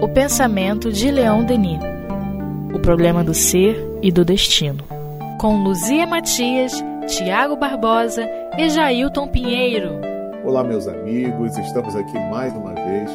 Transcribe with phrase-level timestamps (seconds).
[0.00, 1.78] O pensamento de Leão Denis.
[2.72, 4.82] O problema do ser e do destino.
[5.38, 6.72] Com Luzia Matias,
[7.06, 8.26] Tiago Barbosa
[8.56, 9.90] e Jailton Pinheiro.
[10.42, 13.10] Olá, meus amigos, estamos aqui mais uma vez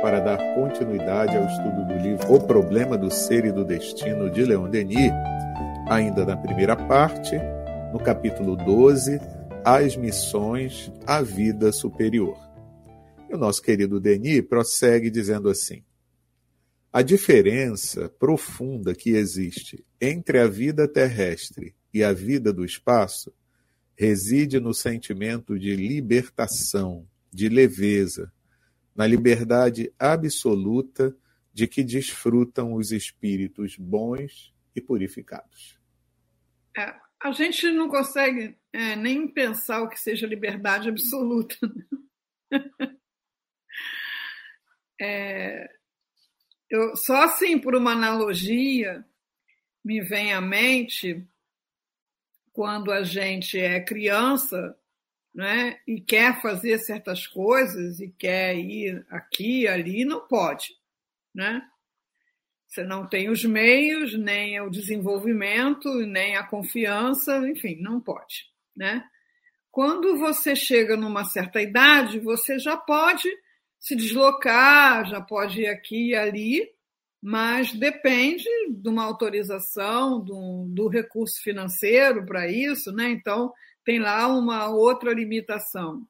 [0.00, 4.46] para dar continuidade ao estudo do livro O Problema do Ser e do Destino de
[4.46, 5.12] Leon Denis,
[5.90, 7.38] ainda na primeira parte,
[7.92, 9.20] no capítulo 12,
[9.62, 12.43] As Missões à Vida Superior.
[13.28, 15.84] E o nosso querido Denis prossegue dizendo assim:
[16.92, 23.32] A diferença profunda que existe entre a vida terrestre e a vida do espaço
[23.96, 28.32] reside no sentimento de libertação, de leveza,
[28.94, 31.16] na liberdade absoluta
[31.52, 35.78] de que desfrutam os espíritos bons e purificados.
[36.76, 41.56] É, a gente não consegue é, nem pensar o que seja liberdade absoluta.
[42.50, 42.64] Né?
[45.00, 45.68] É,
[46.70, 49.04] eu, só assim, por uma analogia,
[49.84, 51.26] me vem à mente
[52.52, 54.76] quando a gente é criança
[55.34, 60.76] né, e quer fazer certas coisas e quer ir aqui, ali, não pode.
[61.34, 61.60] Né?
[62.68, 68.48] Você não tem os meios, nem o desenvolvimento, nem a confiança, enfim, não pode.
[68.76, 69.04] Né?
[69.70, 73.28] Quando você chega numa certa idade, você já pode
[73.84, 76.66] se deslocar, já pode ir aqui e ali,
[77.22, 83.10] mas depende de uma autorização, do, do recurso financeiro para isso, né?
[83.10, 83.52] Então,
[83.84, 86.02] tem lá uma outra limitação.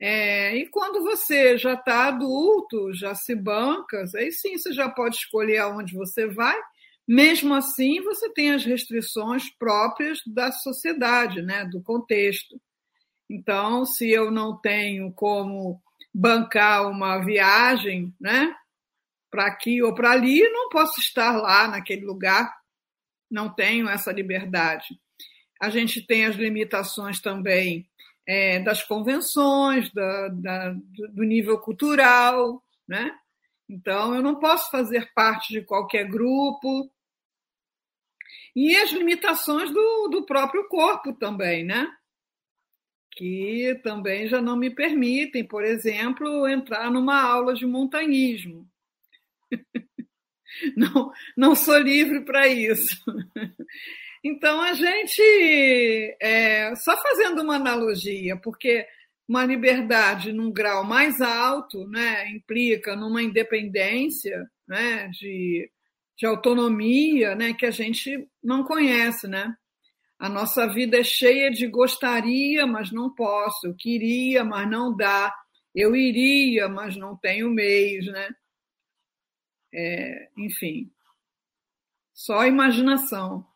[0.00, 5.14] É, e quando você já está adulto, já se banca, aí sim você já pode
[5.14, 6.58] escolher aonde você vai.
[7.06, 12.60] Mesmo assim, você tem as restrições próprias da sociedade, né, do contexto.
[13.30, 15.80] Então, se eu não tenho como
[16.18, 18.54] bancar uma viagem, né,
[19.30, 22.50] para aqui ou para ali, não posso estar lá naquele lugar,
[23.30, 24.98] não tenho essa liberdade.
[25.60, 27.86] A gente tem as limitações também
[28.26, 30.70] é, das convenções, da, da,
[31.12, 33.14] do nível cultural, né?
[33.68, 36.90] Então, eu não posso fazer parte de qualquer grupo.
[38.54, 41.86] E as limitações do, do próprio corpo também, né?
[43.16, 48.68] Que também já não me permitem, por exemplo, entrar numa aula de montanhismo.
[50.74, 52.96] Não, não sou livre para isso.
[54.24, 58.86] Então, a gente, é, só fazendo uma analogia, porque
[59.28, 65.70] uma liberdade num grau mais alto né, implica numa independência né, de,
[66.16, 69.28] de autonomia né, que a gente não conhece.
[69.28, 69.54] Né?
[70.18, 75.34] A nossa vida é cheia de gostaria, mas não posso, queria, mas não dá,
[75.74, 78.06] eu iria, mas não tenho meios.
[78.06, 78.30] Né?
[79.72, 80.90] É, enfim,
[82.14, 83.46] só imaginação.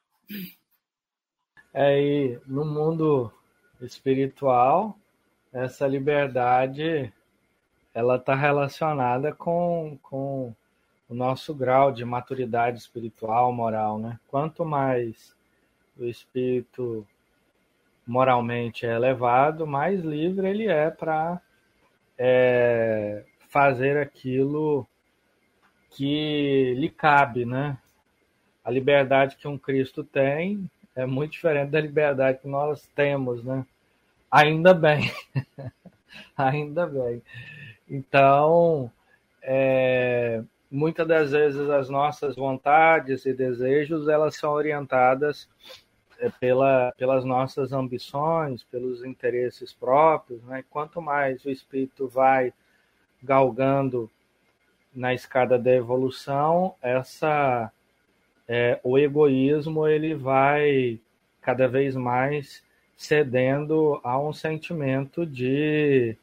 [1.73, 3.33] É, no mundo
[3.81, 4.99] espiritual,
[5.53, 7.13] essa liberdade
[7.95, 10.55] ela está relacionada com, com
[11.09, 14.21] o nosso grau de maturidade espiritual, moral, né?
[14.29, 15.35] Quanto mais
[16.05, 17.07] o espírito
[18.07, 21.41] moralmente é elevado, mais livre ele é para
[22.19, 24.87] é, fazer aquilo
[25.91, 27.79] que lhe cabe, né?
[28.65, 33.65] A liberdade que um Cristo tem é muito diferente da liberdade que nós temos, né?
[34.31, 35.13] Ainda bem,
[36.37, 37.23] ainda bem.
[37.89, 38.91] Então,
[39.43, 45.49] é, muitas das vezes as nossas vontades e desejos elas são orientadas
[46.29, 50.65] pela, pelas nossas ambições, pelos interesses próprios, né?
[50.69, 52.53] Quanto mais o espírito vai
[53.23, 54.11] galgando
[54.95, 57.73] na escada da evolução, essa
[58.49, 60.99] é, o egoísmo ele vai
[61.41, 62.63] cada vez mais
[62.97, 66.17] cedendo a um sentimento de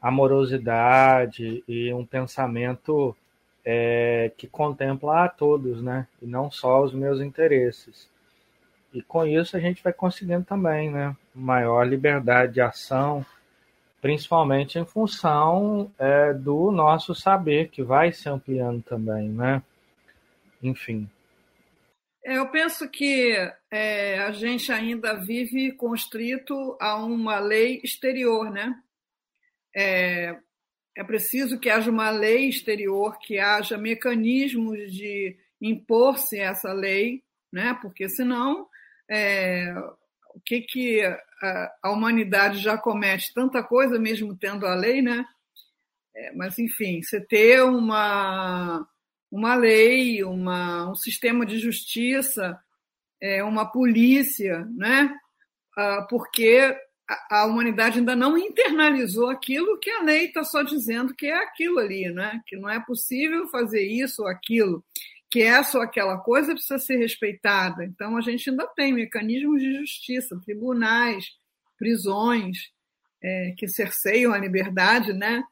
[0.00, 3.16] amorosidade e um pensamento
[3.64, 6.06] é, que contempla a todos, né?
[6.20, 8.08] E não só os meus interesses.
[8.94, 11.16] E com isso a gente vai conseguindo também, né?
[11.34, 13.26] Maior liberdade de ação,
[14.00, 19.60] principalmente em função é, do nosso saber que vai se ampliando também, né?
[20.62, 21.10] Enfim.
[22.22, 23.36] Eu penso que
[23.68, 28.80] é, a gente ainda vive constrito a uma lei exterior, né?
[29.74, 30.36] É,
[30.96, 37.76] é preciso que haja uma lei exterior, que haja mecanismos de impor-se essa lei, né?
[37.82, 38.68] Porque senão
[39.10, 39.74] é,
[40.34, 45.24] o que que a, a, humanidade já comete tanta coisa mesmo tendo a lei, né?
[46.14, 48.86] É, mas, enfim, você ter uma,
[49.30, 52.58] uma lei, uma, um sistema de justiça,
[53.20, 55.14] é, uma polícia, né?
[55.76, 56.76] Ah, porque
[57.08, 61.34] a, a, humanidade ainda não internalizou aquilo que a lei está só dizendo que é
[61.34, 62.40] aquilo ali, né?
[62.46, 64.84] que não é possível fazer isso ou aquilo,
[65.34, 67.84] que essa ou aquela coisa precisa ser respeitada.
[67.84, 71.26] Então, a gente ainda tem mecanismos de justiça, tribunais,
[71.76, 72.70] prisões,
[73.20, 75.42] é, que cerceiam a liberdade, né?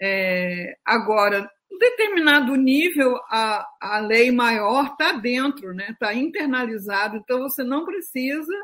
[0.00, 5.90] É, agora, em determinado nível, a, a lei maior está dentro, né?
[5.90, 8.56] Está internalizado, então você não precisa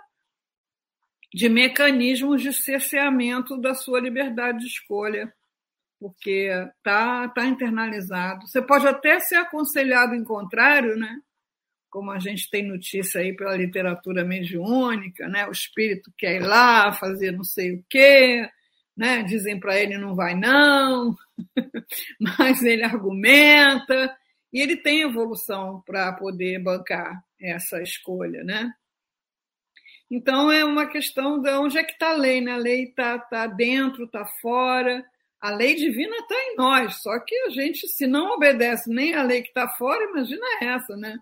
[1.30, 5.30] de mecanismos de cerceamento da sua liberdade de escolha,
[5.98, 8.46] porque está tá internalizado.
[8.46, 11.20] Você pode até ser aconselhado em contrário, né?
[11.90, 15.46] como a gente tem notícia aí pela literatura mediúnica, né?
[15.46, 18.48] o espírito quer ir lá fazer não sei o quê,
[18.96, 19.22] né?
[19.22, 21.16] dizem para ele não vai não,
[22.20, 24.14] mas ele argumenta,
[24.52, 28.42] e ele tem evolução para poder bancar essa escolha.
[28.42, 28.72] Né?
[30.10, 32.52] Então é uma questão de onde é que está a lei, né?
[32.52, 35.04] A lei está tá dentro, está fora.
[35.40, 39.22] A lei divina está em nós, só que a gente, se não obedece nem a
[39.22, 41.16] lei que está fora, imagina essa, né?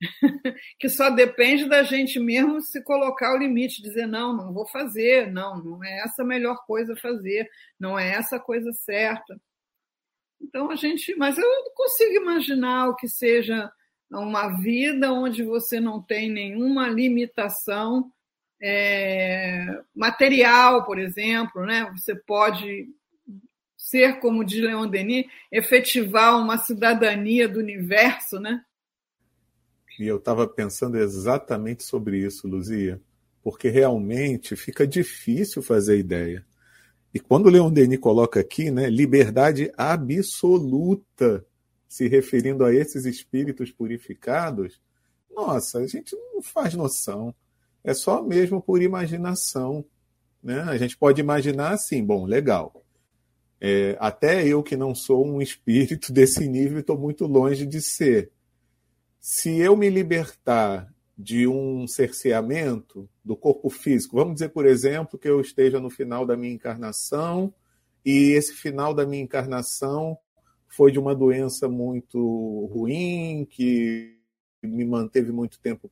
[0.78, 5.30] que só depende da gente mesmo se colocar o limite, dizer não, não vou fazer,
[5.32, 7.48] não, não é essa a melhor coisa a fazer,
[7.78, 9.40] não é essa a coisa certa.
[10.40, 13.70] Então a gente, mas eu não consigo imaginar o que seja
[14.10, 18.10] uma vida onde você não tem nenhuma limitação
[18.60, 21.90] é, material, por exemplo, né?
[21.96, 22.88] Você pode
[23.88, 28.62] ser, como diz Leon Denis, efetivar uma cidadania do universo, né?
[29.98, 33.00] E eu estava pensando exatamente sobre isso, Luzia,
[33.42, 36.44] porque realmente fica difícil fazer ideia.
[37.12, 41.44] E quando Leon Denis coloca aqui, né, liberdade absoluta,
[41.88, 44.80] se referindo a esses espíritos purificados,
[45.34, 47.34] nossa, a gente não faz noção.
[47.82, 49.84] É só mesmo por imaginação.
[50.42, 50.60] Né?
[50.60, 52.84] A gente pode imaginar assim, bom, legal.
[53.60, 58.30] É, até eu que não sou um espírito desse nível, estou muito longe de ser
[59.20, 65.28] se eu me libertar de um cerceamento do corpo físico, vamos dizer, por exemplo, que
[65.28, 67.52] eu esteja no final da minha encarnação
[68.04, 70.16] e esse final da minha encarnação
[70.66, 74.16] foi de uma doença muito ruim, que
[74.62, 75.90] me manteve muito tempo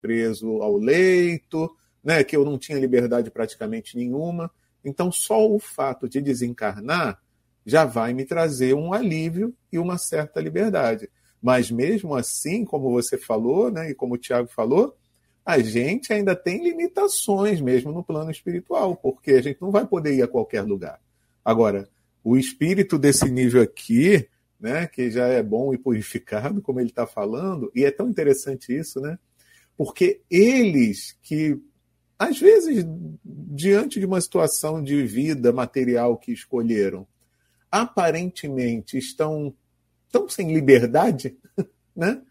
[0.00, 4.50] preso ao leito, né, que eu não tinha liberdade praticamente nenhuma.
[4.88, 7.20] Então, só o fato de desencarnar
[7.64, 11.08] já vai me trazer um alívio e uma certa liberdade.
[11.40, 14.96] Mas mesmo assim, como você falou, né, e como o Tiago falou,
[15.44, 20.14] a gente ainda tem limitações mesmo no plano espiritual, porque a gente não vai poder
[20.14, 21.00] ir a qualquer lugar.
[21.44, 21.88] Agora,
[22.22, 24.28] o espírito desse nível aqui,
[24.60, 28.76] né, que já é bom e purificado, como ele está falando, e é tão interessante
[28.76, 29.18] isso, né?
[29.76, 31.58] Porque eles que,
[32.18, 32.84] às vezes,
[33.24, 37.06] diante de uma situação de vida material que escolheram,
[37.70, 39.54] aparentemente estão
[40.06, 41.36] estão sem liberdade,
[41.94, 42.22] né?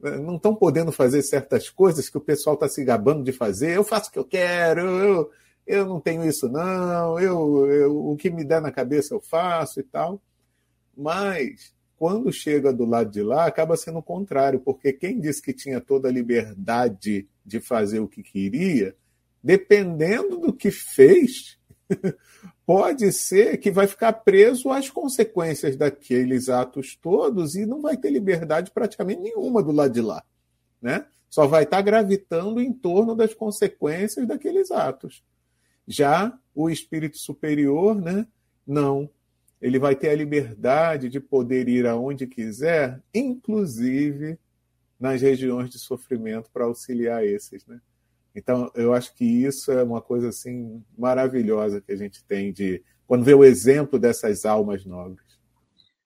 [0.00, 3.76] não estão podendo fazer certas coisas que o pessoal está se gabando de fazer.
[3.76, 5.30] Eu faço o que eu quero, eu,
[5.66, 9.80] eu não tenho isso, não, eu, eu, o que me der na cabeça eu faço
[9.80, 10.22] e tal.
[10.96, 15.52] Mas quando chega do lado de lá, acaba sendo o contrário, porque quem disse que
[15.52, 18.94] tinha toda a liberdade de fazer o que queria,
[19.42, 21.58] dependendo do que fez,
[22.66, 28.10] pode ser que vai ficar preso às consequências daqueles atos todos e não vai ter
[28.10, 30.22] liberdade praticamente nenhuma do lado de lá,
[30.80, 31.06] né?
[31.30, 35.22] Só vai estar gravitando em torno das consequências daqueles atos.
[35.86, 38.26] Já o espírito superior, né?
[38.66, 39.08] Não.
[39.60, 44.38] Ele vai ter a liberdade de poder ir aonde quiser, inclusive
[44.98, 47.80] nas regiões de sofrimento para auxiliar esses, né?
[48.38, 52.82] Então, eu acho que isso é uma coisa assim maravilhosa que a gente tem de
[53.06, 55.26] quando vê o exemplo dessas almas nobres.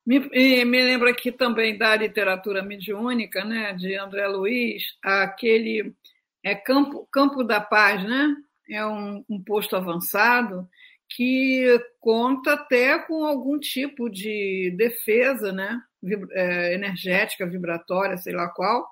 [0.05, 0.19] Me,
[0.65, 5.95] me lembro aqui também da literatura mediúnica, né, de André Luiz, aquele
[6.43, 8.35] é Campo, Campo da Paz, né?
[8.69, 10.69] É um, um posto avançado
[11.09, 15.79] que conta até com algum tipo de defesa, né,
[16.33, 18.89] é, energética, vibratória, sei lá qual,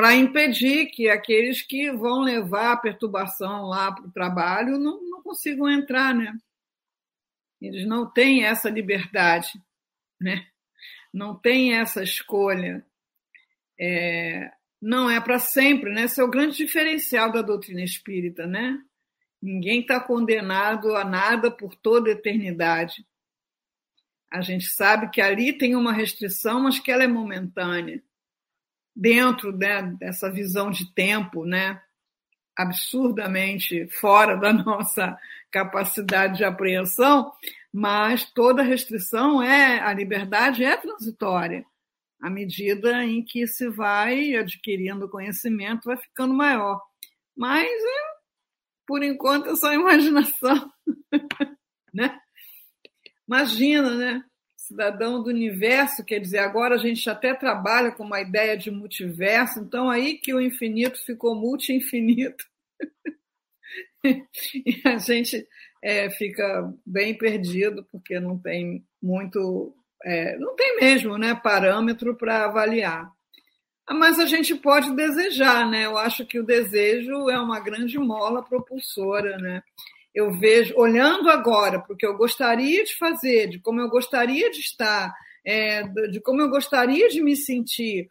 [0.00, 5.22] para impedir que aqueles que vão levar a perturbação lá para o trabalho não, não
[5.22, 6.38] consigam entrar, né?
[7.60, 9.62] Eles não têm essa liberdade,
[10.18, 10.46] né?
[11.12, 12.82] Não têm essa escolha.
[13.78, 16.04] É, não é para sempre, né?
[16.04, 18.82] Esse é o grande diferencial da doutrina espírita, né?
[19.42, 23.06] Ninguém está condenado a nada por toda a eternidade.
[24.30, 28.02] A gente sabe que ali tem uma restrição, mas que ela é momentânea.
[29.00, 31.80] Dentro né, dessa visão de tempo, né,
[32.54, 35.18] absurdamente fora da nossa
[35.50, 37.32] capacidade de apreensão,
[37.72, 41.64] mas toda restrição é a liberdade é transitória.
[42.20, 46.82] À medida em que se vai adquirindo conhecimento, vai ficando maior.
[47.34, 48.00] Mas, é,
[48.86, 50.70] por enquanto, é só imaginação.
[51.94, 52.20] né?
[53.26, 54.24] Imagina, né?
[54.70, 59.58] Cidadão do universo, quer dizer, agora a gente até trabalha com uma ideia de multiverso,
[59.58, 62.44] então aí que o infinito ficou multi-infinito.
[64.04, 65.44] e a gente
[65.82, 69.74] é, fica bem perdido, porque não tem muito,
[70.04, 73.10] é, não tem mesmo né, parâmetro para avaliar.
[73.88, 75.86] Ah, mas a gente pode desejar, né?
[75.86, 79.64] Eu acho que o desejo é uma grande mola propulsora, né?
[80.14, 84.50] Eu vejo, olhando agora para o que eu gostaria de fazer, de como eu gostaria
[84.50, 85.14] de estar,
[85.44, 88.08] é, de como eu gostaria de me sentir,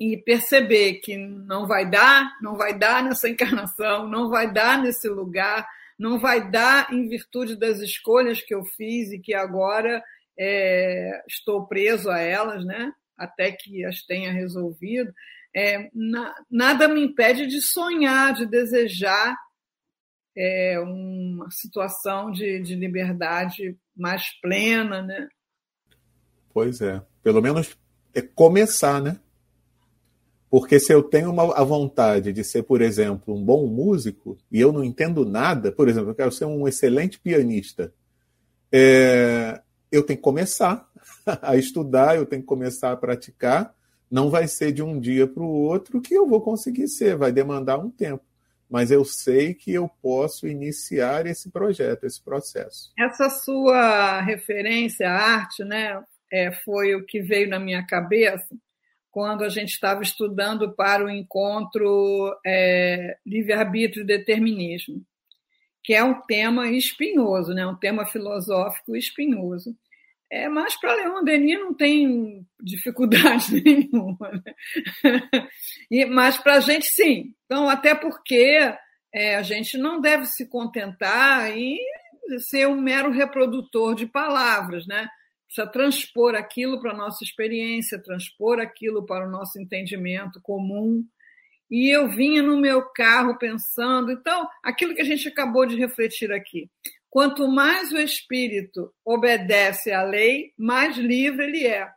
[0.00, 5.08] e perceber que não vai dar, não vai dar nessa encarnação, não vai dar nesse
[5.08, 10.02] lugar, não vai dar em virtude das escolhas que eu fiz e que agora
[10.36, 12.92] é, estou preso a elas, né?
[13.16, 15.12] até que as tenha resolvido.
[15.54, 19.36] É, na, nada me impede de sonhar, de desejar
[20.36, 25.02] é, uma situação de, de liberdade mais plena.
[25.02, 25.28] Né?
[26.52, 27.76] Pois é, pelo menos
[28.14, 29.18] é começar, né?
[30.50, 34.60] Porque se eu tenho uma, a vontade de ser, por exemplo, um bom músico e
[34.60, 37.92] eu não entendo nada, por exemplo, eu quero ser um excelente pianista,
[38.70, 40.86] é, eu tenho que começar
[41.40, 43.74] a estudar, eu tenho que começar a praticar.
[44.10, 47.32] Não vai ser de um dia para o outro que eu vou conseguir ser, vai
[47.32, 48.22] demandar um tempo.
[48.72, 52.90] Mas eu sei que eu posso iniciar esse projeto, esse processo.
[52.98, 56.02] Essa sua referência à arte, né,
[56.32, 58.48] é, foi o que veio na minha cabeça
[59.10, 65.04] quando a gente estava estudando para o encontro é, livre-arbítrio e determinismo,
[65.84, 67.66] que é um tema espinhoso, né?
[67.66, 69.76] um tema filosófico espinhoso.
[70.32, 74.30] É, mas para Leon Denis não tem dificuldade nenhuma.
[74.30, 74.54] Né?
[75.90, 77.34] E, mas para a gente, sim.
[77.44, 78.58] Então, até porque
[79.14, 81.78] é, a gente não deve se contentar em
[82.38, 85.06] ser um mero reprodutor de palavras, né?
[85.44, 91.04] precisa transpor aquilo para a nossa experiência, transpor aquilo para o nosso entendimento comum.
[91.70, 96.32] E eu vinha no meu carro pensando, então, aquilo que a gente acabou de refletir
[96.32, 96.70] aqui.
[97.12, 101.92] Quanto mais o espírito obedece à lei, mais livre ele é.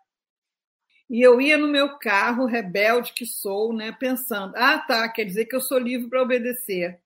[1.10, 5.46] E eu ia no meu carro, rebelde que sou, né, pensando: ah, tá, quer dizer
[5.46, 7.00] que eu sou livre para obedecer.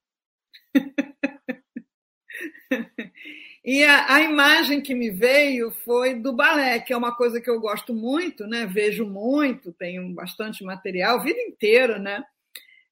[3.62, 7.50] E a, a, imagem que me veio foi do balé, que é uma coisa que
[7.50, 8.64] eu gosto muito, né?
[8.64, 12.24] Vejo muito, tenho bastante material, vida inteira, né?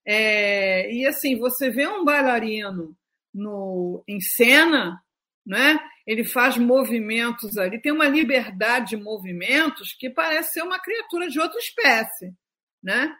[0.06, 2.94] É, e assim, você vê um bailarino
[3.32, 5.02] no, em cena,
[5.48, 5.80] né?
[6.06, 11.40] Ele faz movimentos ali, tem uma liberdade de movimentos que parece ser uma criatura de
[11.40, 12.34] outra espécie,
[12.82, 13.10] né?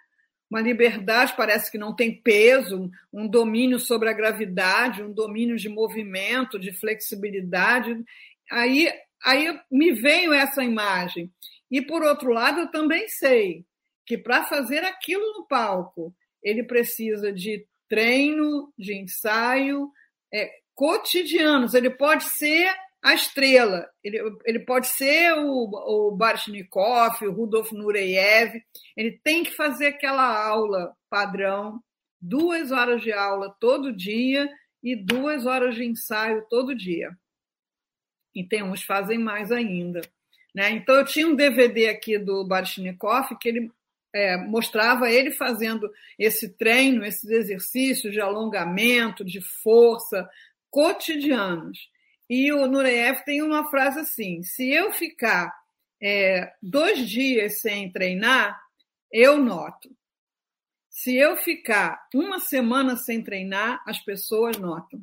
[0.51, 5.69] uma liberdade, parece que não tem peso, um domínio sobre a gravidade, um domínio de
[5.69, 7.95] movimento, de flexibilidade.
[8.51, 8.91] Aí,
[9.23, 11.31] aí me veio essa imagem.
[11.71, 13.67] E, por outro lado, eu também sei
[14.07, 19.91] que para fazer aquilo no palco, ele precisa de treino, de ensaio
[20.33, 21.75] é, cotidianos.
[21.75, 23.91] Ele pode ser a estrela.
[24.03, 25.69] Ele, ele pode ser o,
[26.09, 28.63] o Baryshnikov, o Rudolf Nureyev.
[28.97, 31.83] Ele tem que fazer aquela aula padrão,
[32.21, 34.49] duas horas de aula todo dia
[34.81, 37.11] e duas horas de ensaio todo dia.
[38.33, 40.01] E tem uns fazem mais ainda.
[40.55, 40.71] Né?
[40.71, 43.71] Então, eu tinha um DVD aqui do Baryshnikov que ele
[44.15, 50.29] é, mostrava ele fazendo esse treino, esses exercícios de alongamento, de força
[50.71, 51.79] cotidianos.
[52.29, 55.53] E o Nureyev tem uma frase assim: se eu ficar
[56.01, 58.61] é, dois dias sem treinar,
[59.11, 59.91] eu noto.
[60.89, 65.01] Se eu ficar uma semana sem treinar, as pessoas notam.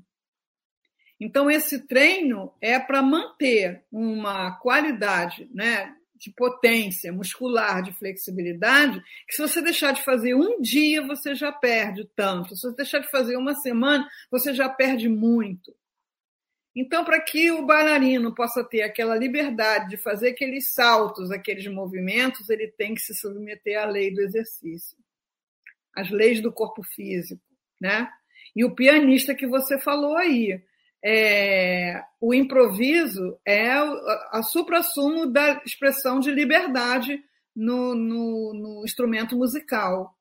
[1.20, 9.36] Então, esse treino é para manter uma qualidade né, de potência muscular, de flexibilidade, que
[9.36, 12.56] se você deixar de fazer um dia, você já perde tanto.
[12.56, 15.76] Se você deixar de fazer uma semana, você já perde muito.
[16.76, 22.50] Então, para que o bailarino possa ter aquela liberdade de fazer aqueles saltos, aqueles movimentos,
[22.50, 24.98] ele tem que se submeter à lei do exercício,
[25.96, 27.42] às leis do corpo físico,
[27.80, 28.10] né?
[28.54, 30.62] E o pianista que você falou aí,
[31.08, 37.24] é, o improviso é a, a supra-sumo da expressão de liberdade
[37.56, 40.18] no, no, no instrumento musical.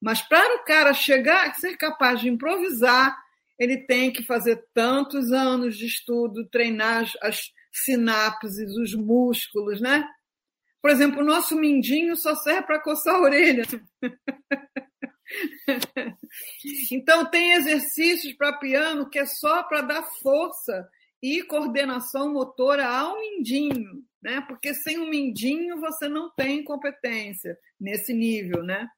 [0.00, 3.14] Mas para o cara chegar a ser capaz de improvisar,
[3.58, 10.08] ele tem que fazer tantos anos de estudo, treinar as sinapses, os músculos, né?
[10.80, 13.64] Por exemplo, o nosso mindinho só serve para coçar a orelha.
[16.94, 20.88] então, tem exercícios para piano que é só para dar força
[21.22, 24.40] e coordenação motora ao mindinho, né?
[24.42, 28.88] Porque sem o mindinho você não tem competência nesse nível, né?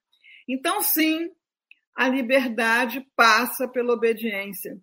[0.49, 1.31] Então, sim,
[1.95, 4.77] a liberdade passa pela obediência.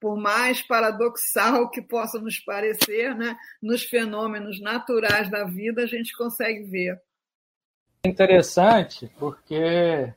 [0.00, 3.36] Por mais paradoxal que possa nos parecer, né?
[3.62, 7.00] nos fenômenos naturais da vida, a gente consegue ver.
[8.04, 10.12] Interessante, porque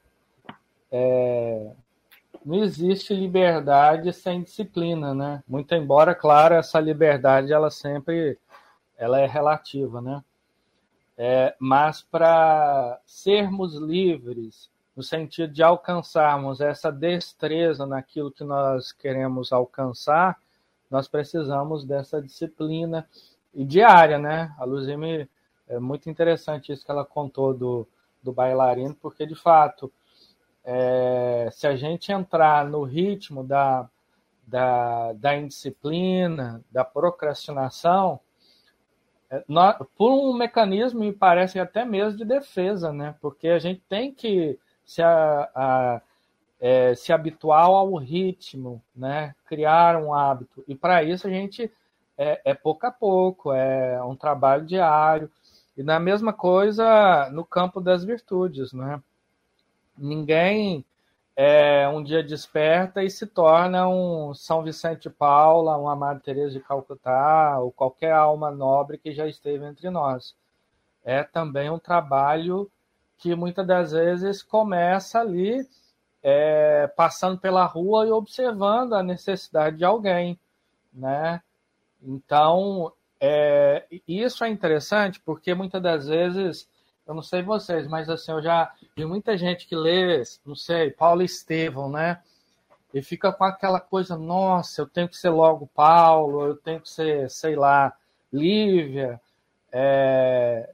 [0.92, 1.72] é,
[2.48, 5.44] não existe liberdade sem disciplina, né?
[5.46, 8.40] Muito embora, claro, essa liberdade ela sempre
[8.98, 10.24] ela é relativa, né?
[11.18, 19.52] É, mas para sermos livres, no sentido de alcançarmos essa destreza naquilo que nós queremos
[19.52, 20.40] alcançar,
[20.90, 23.06] nós precisamos dessa disciplina
[23.54, 24.56] e diária, né?
[24.58, 25.30] A Luzime,
[25.68, 27.86] é muito interessante isso que ela contou do,
[28.24, 29.92] do bailarino, porque de fato
[30.70, 33.90] é, se a gente entrar no ritmo da,
[34.46, 38.20] da, da indisciplina, da procrastinação,
[39.32, 43.16] é, nós, por um mecanismo, me parece até mesmo de defesa, né?
[43.22, 46.02] Porque a gente tem que se, a, a,
[46.60, 49.34] é, se habituar ao ritmo, né?
[49.46, 50.66] Criar um hábito.
[50.68, 51.72] E para isso a gente
[52.18, 55.32] é, é pouco a pouco, é um trabalho diário.
[55.78, 59.02] E na mesma coisa no campo das virtudes, né?
[59.98, 60.86] Ninguém
[61.36, 66.54] é, um dia desperta e se torna um São Vicente de Paula, uma Madre Teresa
[66.54, 70.36] de Calcutá, ou qualquer alma nobre que já esteve entre nós.
[71.04, 72.70] É também um trabalho
[73.18, 75.68] que muitas das vezes começa ali
[76.24, 80.40] é, passando pela rua e observando a necessidade de alguém,
[80.92, 81.42] né?
[82.02, 86.68] Então, é, isso é interessante porque muitas das vezes
[87.08, 90.92] eu não sei vocês, mas assim, eu já vi muita gente que lê, não sei,
[90.92, 92.22] Paulo Estevão, né?
[92.94, 96.90] E fica com aquela coisa, nossa, eu tenho que ser logo Paulo, eu tenho que
[96.90, 97.94] ser, sei lá,
[98.32, 99.22] Lívia,
[99.72, 100.70] é,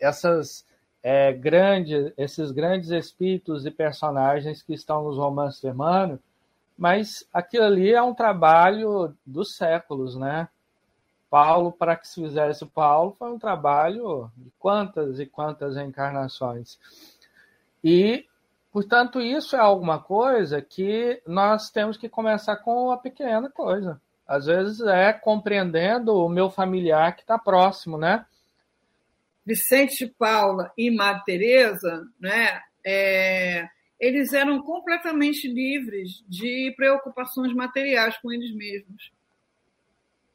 [0.00, 0.66] essas
[1.02, 6.18] é, grandes, esses grandes espíritos e personagens que estão nos romances de Emmanuel,
[6.76, 10.48] mas aquilo ali é um trabalho dos séculos, né?
[11.30, 16.78] Paulo, para que se fizesse Paulo, foi um trabalho de quantas e quantas encarnações.
[17.82, 18.26] E,
[18.72, 24.00] portanto, isso é alguma coisa que nós temos que começar com uma pequena coisa.
[24.26, 28.24] Às vezes é compreendendo o meu familiar que está próximo, né?
[29.44, 32.62] Vicente Paula e Madre Teresa, né?
[32.84, 33.68] É,
[34.00, 39.12] eles eram completamente livres de preocupações materiais com eles mesmos.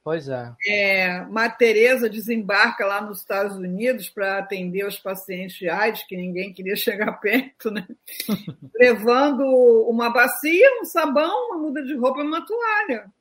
[0.03, 0.53] Pois é.
[0.65, 6.53] é Teresa desembarca lá nos Estados Unidos para atender os pacientes de AIDS, que ninguém
[6.53, 7.85] queria chegar perto, né?
[8.75, 9.43] levando
[9.89, 13.11] uma bacia, um sabão, uma muda de roupa e uma toalha.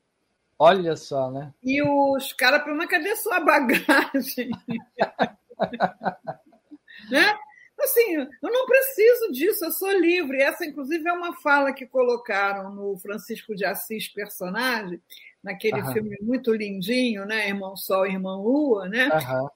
[0.59, 1.53] Olha só, né?
[1.63, 4.51] E os caras perguntam, cadê sua bagagem?
[7.11, 7.39] né?
[7.81, 10.43] Assim, eu não preciso disso, eu sou livre.
[10.43, 15.01] Essa, inclusive, é uma fala que colocaram no Francisco de Assis, personagem,
[15.43, 15.93] naquele Aham.
[15.93, 17.49] filme muito lindinho, né?
[17.49, 19.09] Irmão Sol e Irmã Lua, né?
[19.13, 19.49] Aham.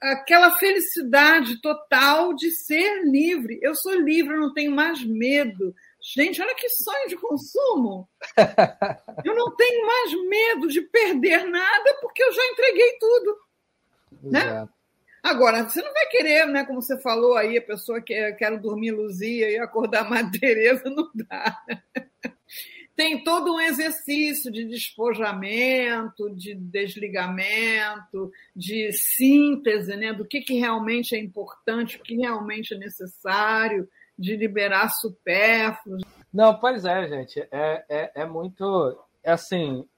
[0.00, 3.58] Aquela felicidade total de ser livre.
[3.62, 5.74] Eu sou livre, eu não tenho mais medo.
[6.02, 8.08] Gente, olha que sonho de consumo.
[9.22, 13.36] Eu não tenho mais medo de perder nada porque eu já entreguei tudo.
[14.22, 14.66] Né?
[15.22, 18.92] Agora, você não vai querer, né, como você falou aí, a pessoa que quer dormir
[18.92, 21.62] Luzia e acordar Madre Teresa, não dá
[23.00, 31.16] tem todo um exercício de despojamento, de desligamento, de síntese né, do que, que realmente
[31.16, 36.02] é importante, o que realmente é necessário, de liberar supérfluos.
[36.30, 37.40] Não, pois é, gente.
[37.50, 39.02] É, é, é muito.
[39.24, 39.88] É assim,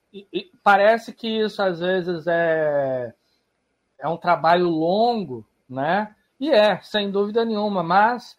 [0.63, 3.13] parece que isso às vezes é,
[3.99, 6.15] é um trabalho longo, né?
[6.39, 8.37] E é, sem dúvida nenhuma, mas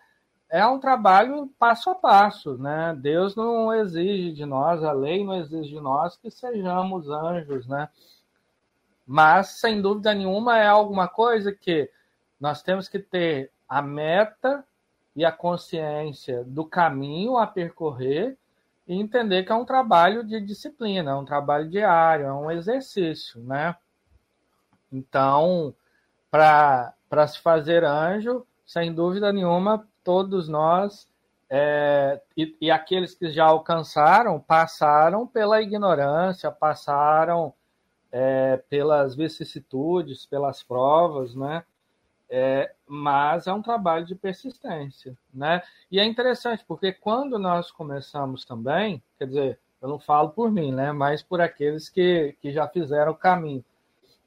[0.54, 2.96] é um trabalho passo a passo, né?
[2.96, 7.89] Deus não exige de nós, a lei não exige de nós que sejamos anjos, né?
[9.04, 11.89] Mas, sem dúvida nenhuma, é alguma coisa que
[12.39, 14.63] nós temos que ter a meta
[15.16, 18.38] e a consciência do caminho a percorrer
[18.88, 23.42] e entender que é um trabalho de disciplina, é um trabalho diário, é um exercício,
[23.42, 23.76] né?
[24.92, 25.74] Então,
[26.30, 26.94] para
[27.28, 31.08] se fazer anjo, sem dúvida nenhuma, todos nós
[31.56, 37.54] é, e, e, aqueles que já alcançaram passaram pela ignorância, passaram
[38.12, 41.63] é, pelas vicissitudes, pelas provas, né?
[42.28, 45.62] É, mas é um trabalho de persistência, né?
[45.92, 50.72] E é interessante porque quando nós começamos também, quer dizer, eu não falo por mim,
[50.72, 50.92] né?
[50.92, 53.63] Mas por aqueles que, que já fizeram o caminho.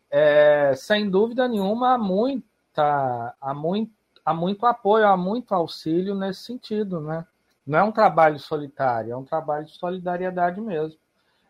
[0.09, 3.93] É, sem dúvida nenhuma, há muita, há muito,
[4.27, 7.25] há muito apoio, há muito auxílio nesse sentido, né?
[7.65, 10.99] Não é um trabalho solitário, é um trabalho de solidariedade mesmo.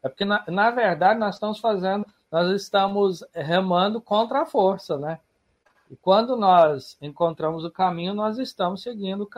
[0.03, 5.19] É porque, na, na verdade, nós estamos fazendo, nós estamos remando contra a força, né?
[5.91, 9.29] E quando nós encontramos o caminho, nós estamos seguindo,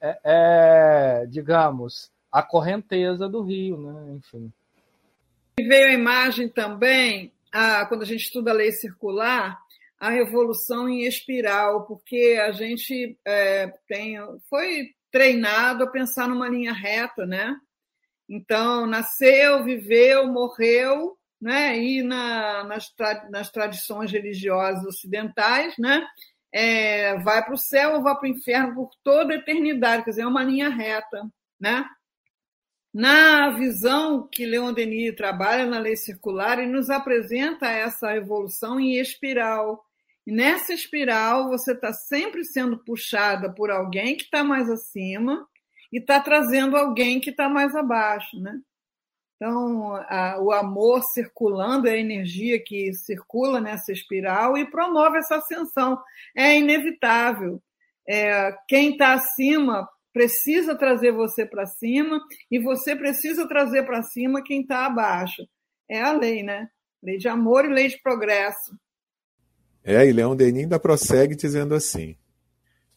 [0.00, 4.12] é, é, digamos, a correnteza do rio, né?
[4.12, 4.52] Enfim.
[5.58, 9.60] E veio a imagem também, a, quando a gente estuda a lei circular,
[10.02, 14.16] a revolução em espiral, porque a gente é, tem,
[14.50, 17.54] foi treinado a pensar numa linha reta, né?
[18.28, 21.78] Então, nasceu, viveu, morreu, né?
[21.78, 22.92] E na, nas,
[23.30, 26.04] nas tradições religiosas ocidentais, né?
[26.52, 30.10] É, vai para o céu ou vai para o inferno por toda a eternidade, quer
[30.10, 31.88] dizer, é uma linha reta, né?
[32.92, 38.98] Na visão que Leon Denis trabalha na lei circular, ele nos apresenta essa evolução em
[38.98, 39.80] espiral,
[40.26, 45.46] e nessa espiral, você está sempre sendo puxada por alguém que está mais acima
[45.92, 48.60] e está trazendo alguém que está mais abaixo, né?
[49.36, 55.36] Então, a, o amor circulando é a energia que circula nessa espiral e promove essa
[55.36, 56.00] ascensão.
[56.36, 57.60] É inevitável.
[58.08, 64.44] É, quem está acima precisa trazer você para cima e você precisa trazer para cima
[64.44, 65.42] quem está abaixo.
[65.90, 66.68] É a lei, né?
[67.02, 68.78] Lei de amor e lei de progresso.
[69.84, 72.16] É, e Leão Denis ainda prossegue dizendo assim: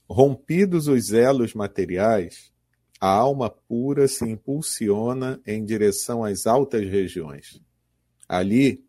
[0.08, 2.52] Rompidos os elos materiais,
[3.00, 7.62] a alma pura se impulsiona em direção às altas regiões.
[8.28, 8.84] Ali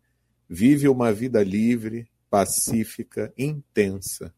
[0.47, 4.33] vive uma vida livre, pacífica, intensa,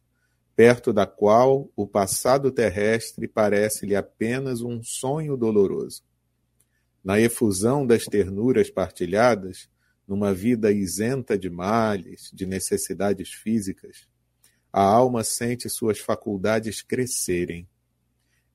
[0.56, 6.02] perto da qual o passado terrestre parece-lhe apenas um sonho doloroso.
[7.04, 9.70] Na efusão das ternuras partilhadas,
[10.10, 14.08] numa vida isenta de males, de necessidades físicas,
[14.74, 17.70] a alma sente suas faculdades crescerem.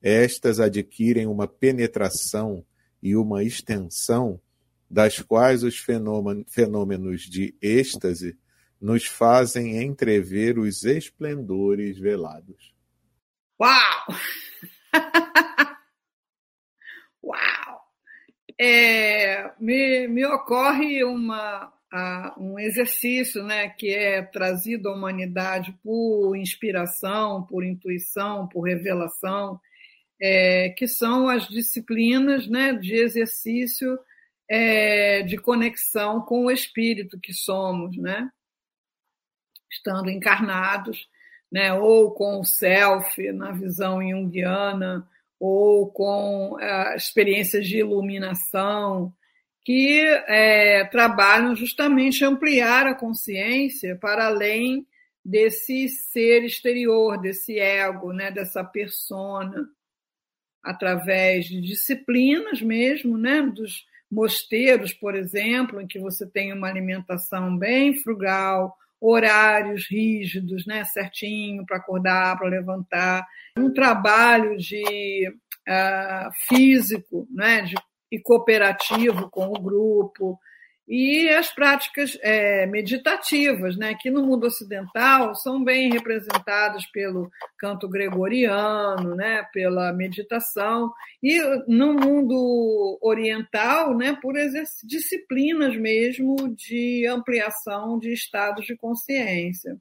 [0.01, 2.65] Estas adquirem uma penetração
[3.01, 4.41] e uma extensão
[4.89, 8.37] das quais os fenômenos de êxtase
[8.79, 12.75] nos fazem entrever os esplendores velados.
[13.57, 14.07] Uau!
[18.59, 26.35] é, me, me ocorre uma, a, um exercício né, que é trazido à humanidade por
[26.35, 29.59] inspiração, por intuição, por revelação,
[30.21, 33.99] é, que são as disciplinas né, de exercício
[34.49, 38.29] é, de conexão com o espírito que somos, né?
[39.75, 41.07] estando encarnados,
[41.51, 45.07] né, ou com o self na visão junguiana,
[45.39, 49.13] ou com é, experiências de iluminação,
[49.63, 54.85] que é, trabalham justamente ampliar a consciência para além
[55.23, 59.67] desse ser exterior, desse ego, né, dessa persona,
[60.63, 67.57] através de disciplinas mesmo, né, dos mosteiros, por exemplo, em que você tem uma alimentação
[67.57, 73.25] bem frugal, horários rígidos, né, certinho para acordar, para levantar,
[73.57, 75.29] um trabalho de
[75.67, 77.75] uh, físico, né, de,
[78.11, 80.39] e cooperativo com o grupo
[80.87, 87.89] e as práticas é, meditativas, né, que no mundo ocidental são bem representadas pelo canto
[87.89, 90.93] gregoriano, né, pela meditação,
[91.23, 94.35] e no mundo oriental, né, por
[94.83, 99.77] disciplinas mesmo de ampliação de estados de consciência.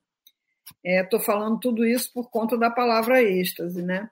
[0.83, 4.09] Estou é, falando tudo isso por conta da palavra êxtase, né?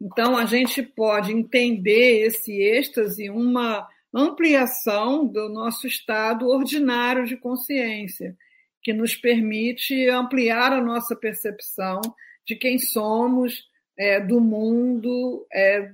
[0.00, 8.36] Então, a gente pode entender esse êxtase uma ampliação do nosso estado ordinário de consciência,
[8.82, 12.00] que nos permite ampliar a nossa percepção
[12.46, 13.64] de quem somos,
[13.96, 15.90] é, do mundo, é,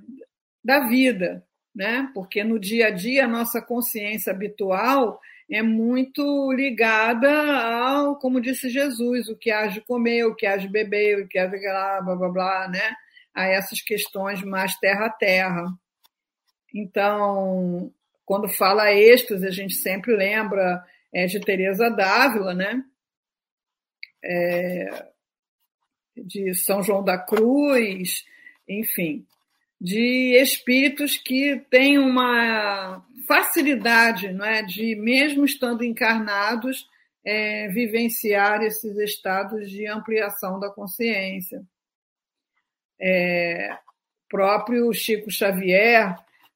[0.62, 2.10] da vida, né?
[2.12, 8.70] Porque no dia a dia a nossa consciência habitual é muito ligada ao, como disse
[8.70, 11.58] Jesus, o que há de comer, o que há de beber, o que há de
[11.58, 12.94] blá, blá, blá, blá, né?
[13.34, 15.64] A essas questões mais terra a terra.
[16.74, 17.92] Então,
[18.30, 22.80] quando fala êxtase, a gente sempre lembra é, de Teresa d'Ávila, né?
[24.24, 25.08] É,
[26.16, 28.24] de São João da Cruz,
[28.68, 29.26] enfim,
[29.80, 36.88] de espíritos que têm uma facilidade, não é, de mesmo estando encarnados,
[37.24, 41.64] é, vivenciar esses estados de ampliação da consciência.
[42.96, 43.76] É,
[44.28, 46.14] próprio Chico Xavier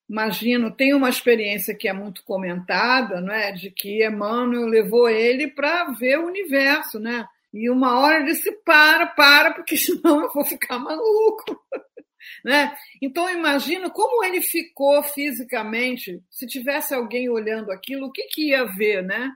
[0.09, 3.53] imagino, tem uma experiência que é muito comentada, não é?
[3.53, 7.27] de que Emmanuel levou ele para ver o universo, né?
[7.53, 11.59] E uma hora ele disse, para, para, porque senão eu vou ficar maluco.
[12.45, 12.75] né?
[13.01, 18.65] Então, imagino como ele ficou fisicamente, se tivesse alguém olhando aquilo, o que, que ia
[18.65, 19.31] ver, né?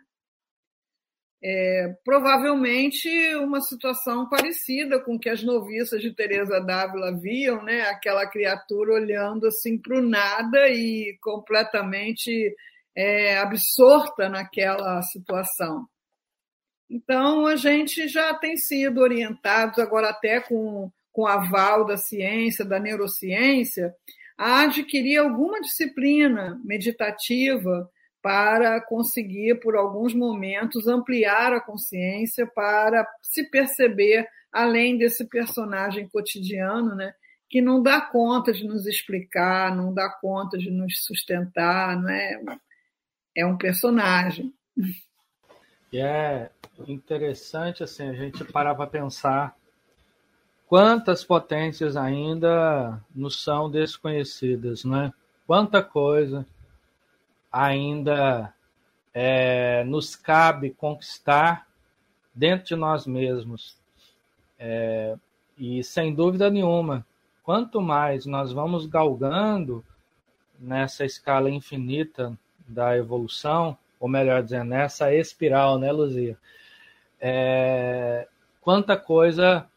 [1.43, 7.83] É, provavelmente uma situação parecida com que as noviças de Teresa d'Ávila viam, né?
[7.83, 12.55] Aquela criatura olhando assim para o nada e completamente
[12.97, 15.87] é, absorta naquela situação.
[16.91, 22.79] Então a gente já tem sido orientados agora até com com aval da ciência, da
[22.79, 23.93] neurociência,
[24.39, 27.91] a adquirir alguma disciplina meditativa
[28.23, 36.95] para conseguir, por alguns momentos, ampliar a consciência para se perceber além desse personagem cotidiano,
[36.95, 37.13] né?
[37.49, 42.41] que não dá conta de nos explicar, não dá conta de nos sustentar, não é?
[43.35, 44.53] É um personagem.
[45.91, 46.51] E é
[46.87, 49.57] interessante assim a gente parar para pensar
[50.67, 55.13] quantas potências ainda nos são desconhecidas, né?
[55.47, 56.47] Quanta coisa
[57.51, 58.55] ainda
[59.13, 61.67] é, nos cabe conquistar
[62.35, 63.77] dentro de nós mesmos.
[64.59, 65.17] É,
[65.57, 67.05] e sem dúvida nenhuma,
[67.43, 69.85] quanto mais nós vamos galgando
[70.59, 76.39] nessa escala infinita da evolução, ou melhor dizendo, nessa espiral, né, Luzia?
[77.21, 78.29] É,
[78.61, 79.69] quanta coisa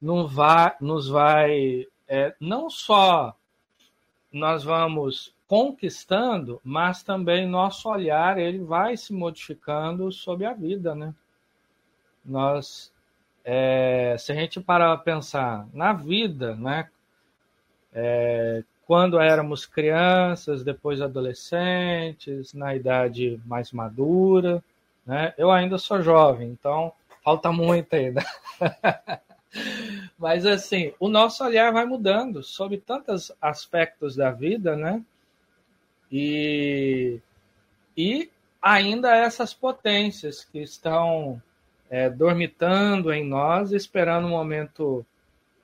[0.00, 3.34] não vai, nos vai, é, não só
[4.30, 11.14] nós vamos conquistando, mas também nosso olhar ele vai se modificando sobre a vida, né?
[12.24, 12.92] Nós,
[13.44, 16.88] é, se a gente parar para pensar na vida, né?
[17.92, 24.62] É, quando éramos crianças, depois adolescentes, na idade mais madura,
[25.06, 25.34] né?
[25.36, 28.24] Eu ainda sou jovem, então falta muito ainda.
[30.18, 35.02] Mas assim, o nosso olhar vai mudando sobre tantos aspectos da vida, né?
[36.16, 37.20] E,
[37.96, 38.30] e
[38.62, 41.42] ainda essas potências que estão
[41.90, 45.04] é, dormitando em nós, esperando o momento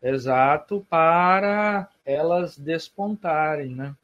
[0.02, 3.94] exato para elas despontarem, né?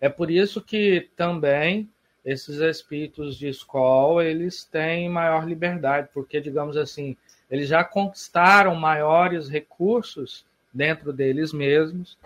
[0.00, 1.88] É por isso que também
[2.24, 7.16] esses espíritos de escola, eles têm maior liberdade, porque, digamos assim,
[7.48, 10.44] eles já conquistaram maiores recursos
[10.74, 12.18] dentro deles mesmos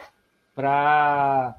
[0.54, 1.54] para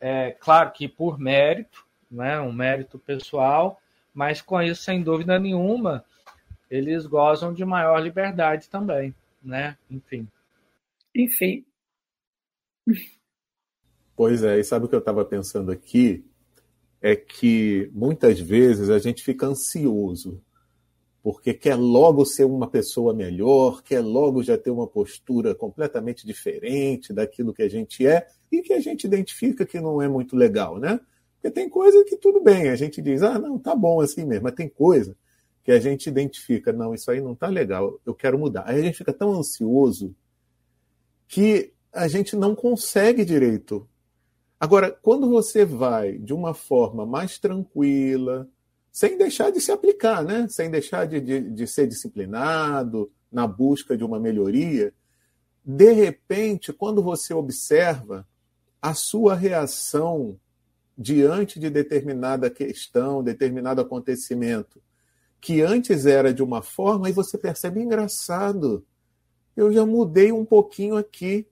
[0.00, 3.80] é, claro que por mérito, né, um mérito pessoal,
[4.14, 6.04] mas com isso, sem dúvida nenhuma,
[6.70, 9.76] eles gozam de maior liberdade também, né?
[9.90, 10.26] Enfim.
[11.14, 11.64] Enfim.
[14.16, 16.24] Pois é, e sabe o que eu estava pensando aqui?
[17.02, 20.42] É que muitas vezes a gente fica ansioso,
[21.22, 27.12] porque quer logo ser uma pessoa melhor, quer logo já ter uma postura completamente diferente
[27.12, 30.78] daquilo que a gente é, e que a gente identifica que não é muito legal,
[30.78, 31.00] né?
[31.34, 34.44] Porque tem coisa que tudo bem, a gente diz, ah, não, tá bom assim mesmo,
[34.44, 35.16] mas tem coisa
[35.64, 38.64] que a gente identifica, não, isso aí não tá legal, eu quero mudar.
[38.66, 40.14] Aí a gente fica tão ansioso
[41.28, 43.88] que a gente não consegue direito.
[44.58, 48.48] Agora, quando você vai de uma forma mais tranquila,
[48.92, 50.46] sem deixar de se aplicar, né?
[50.48, 54.92] sem deixar de, de, de ser disciplinado na busca de uma melhoria,
[55.64, 58.26] de repente, quando você observa,
[58.80, 60.38] a sua reação
[60.96, 64.82] diante de determinada questão, determinado acontecimento,
[65.40, 68.84] que antes era de uma forma, e você percebe engraçado.
[69.56, 71.46] Eu já mudei um pouquinho aqui,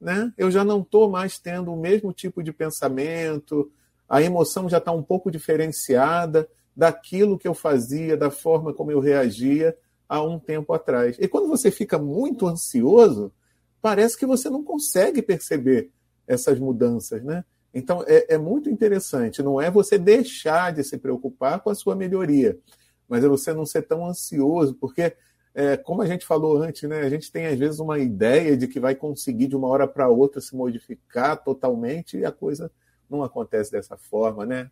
[0.00, 0.32] né?
[0.36, 3.70] Eu já não estou mais tendo o mesmo tipo de pensamento,
[4.08, 9.00] a emoção já está um pouco diferenciada daquilo que eu fazia, da forma como eu
[9.00, 11.16] reagia há um tempo atrás.
[11.18, 13.32] E quando você fica muito ansioso,
[13.80, 15.90] parece que você não consegue perceber
[16.26, 17.44] essas mudanças, né?
[17.74, 19.42] Então é, é, muito interessante.
[19.42, 22.58] Não é você deixar de se preocupar com a sua melhoria,
[23.08, 25.14] mas é você não ser tão ansioso, porque
[25.54, 27.00] é, como a gente falou antes, né?
[27.00, 30.08] A gente tem às vezes uma ideia de que vai conseguir de uma hora para
[30.08, 32.70] outra se modificar totalmente e a coisa
[33.08, 34.70] não acontece dessa forma, né?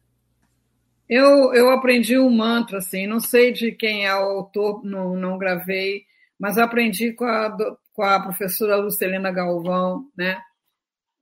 [1.08, 5.36] Eu, eu aprendi um mantra, assim, não sei de quem é o autor, não, não
[5.36, 6.04] gravei,
[6.38, 7.54] mas aprendi com a,
[7.92, 10.40] com a professora Lucelina Galvão, né?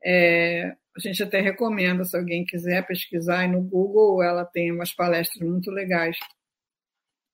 [0.05, 4.93] É, a gente até recomenda, se alguém quiser pesquisar aí no Google, ela tem umas
[4.93, 6.19] palestras muito legais.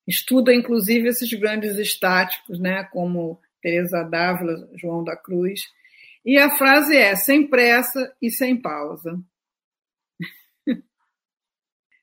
[0.07, 2.85] Estuda, inclusive, esses grandes estáticos, né?
[2.85, 5.63] Como Teresa Dávila, João da Cruz.
[6.25, 9.19] E a frase é: sem pressa e sem pausa.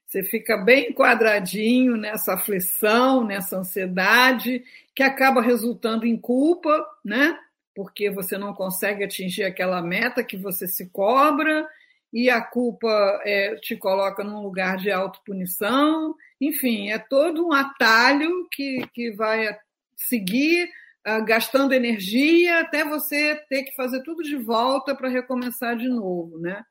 [0.08, 4.64] Você fica bem enquadradinho nessa aflição, nessa ansiedade,
[4.96, 7.38] que acaba resultando em culpa, né?
[7.76, 11.68] Porque você não consegue atingir aquela meta que você se cobra,
[12.14, 12.90] e a culpa
[13.24, 16.14] é, te coloca num lugar de autopunição.
[16.40, 19.58] Enfim, é todo um atalho que, que vai
[19.96, 20.70] seguir
[21.08, 26.38] uh, gastando energia até você ter que fazer tudo de volta para recomeçar de novo,
[26.40, 26.62] né?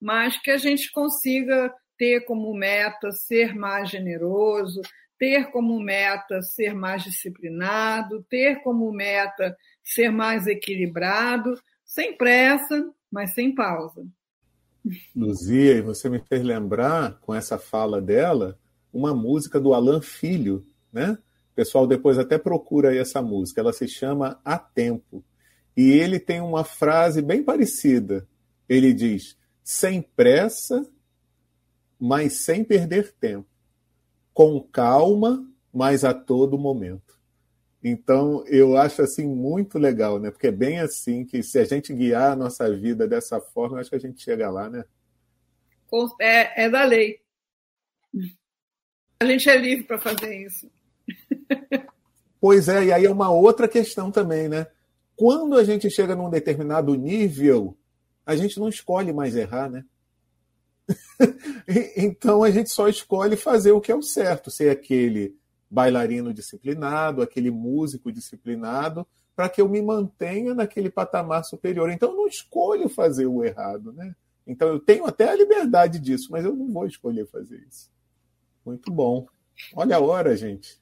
[0.00, 4.80] Mas que a gente consiga ter como meta ser mais generoso,
[5.18, 13.32] ter como meta ser mais disciplinado, ter como meta ser mais equilibrado, sem pressa, mas
[13.32, 14.04] sem pausa.
[15.14, 18.58] Luzia, você me fez lembrar, com essa fala dela,
[18.92, 21.16] uma música do Alan Filho, né?
[21.54, 23.60] Pessoal depois até procura aí essa música.
[23.60, 25.24] Ela se chama A Tempo.
[25.76, 28.28] E ele tem uma frase bem parecida.
[28.68, 30.86] Ele diz: sem pressa,
[31.98, 33.48] mas sem perder tempo,
[34.34, 37.15] com calma, mas a todo momento.
[37.88, 40.32] Então, eu acho assim muito legal, né?
[40.32, 43.90] Porque é bem assim que se a gente guiar a nossa vida dessa forma, acho
[43.90, 44.84] que a gente chega lá, né?
[46.20, 47.20] É, é da lei.
[49.20, 50.68] A gente é livre para fazer isso.
[52.40, 54.66] Pois é, e aí é uma outra questão também, né?
[55.14, 57.78] Quando a gente chega num determinado nível,
[58.26, 59.84] a gente não escolhe mais errar, né?
[61.96, 65.36] então a gente só escolhe fazer o que é o certo, ser aquele
[65.70, 71.90] bailarino disciplinado, aquele músico disciplinado, para que eu me mantenha naquele patamar superior.
[71.90, 74.14] Então eu não escolho fazer o errado, né?
[74.46, 77.90] Então eu tenho até a liberdade disso, mas eu não vou escolher fazer isso.
[78.64, 79.26] Muito bom.
[79.74, 80.80] Olha a hora, gente.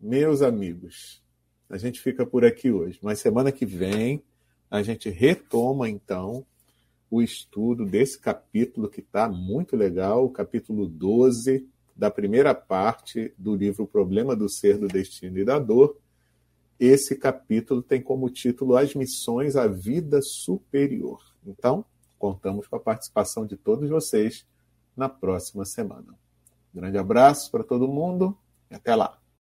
[0.00, 1.22] Meus amigos,
[1.68, 4.22] a gente fica por aqui hoje, mas semana que vem
[4.70, 6.44] a gente retoma então
[7.10, 11.66] o estudo desse capítulo que está muito legal, o capítulo 12
[11.98, 15.98] da primeira parte do livro Problema do Ser, do Destino e da Dor.
[16.78, 21.20] Esse capítulo tem como título As Missões à Vida Superior.
[21.44, 21.84] Então,
[22.16, 24.46] contamos com a participação de todos vocês
[24.96, 26.14] na próxima semana.
[26.72, 28.38] Um grande abraço para todo mundo
[28.70, 29.18] e até lá.